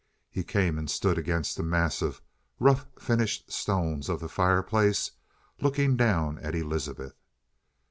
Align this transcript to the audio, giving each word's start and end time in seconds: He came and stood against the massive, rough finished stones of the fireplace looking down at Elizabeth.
He 0.31 0.43
came 0.43 0.79
and 0.79 0.89
stood 0.89 1.19
against 1.19 1.57
the 1.57 1.61
massive, 1.61 2.23
rough 2.57 2.87
finished 2.97 3.51
stones 3.51 4.09
of 4.09 4.19
the 4.19 4.27
fireplace 4.29 5.11
looking 5.59 5.95
down 5.95 6.39
at 6.39 6.55
Elizabeth. 6.55 7.19